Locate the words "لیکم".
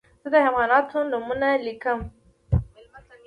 1.65-1.99